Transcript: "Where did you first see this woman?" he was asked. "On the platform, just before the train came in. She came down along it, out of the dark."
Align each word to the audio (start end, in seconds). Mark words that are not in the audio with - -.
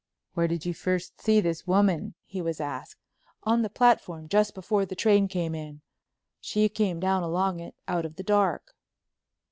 "Where 0.33 0.47
did 0.47 0.65
you 0.65 0.73
first 0.73 1.21
see 1.21 1.41
this 1.41 1.67
woman?" 1.67 2.15
he 2.25 2.41
was 2.41 2.59
asked. 2.59 2.99
"On 3.43 3.61
the 3.61 3.69
platform, 3.69 4.27
just 4.27 4.55
before 4.55 4.83
the 4.83 4.95
train 4.95 5.27
came 5.27 5.53
in. 5.53 5.81
She 6.39 6.69
came 6.69 6.99
down 6.99 7.21
along 7.21 7.59
it, 7.59 7.75
out 7.87 8.05
of 8.07 8.15
the 8.15 8.23
dark." 8.23 8.73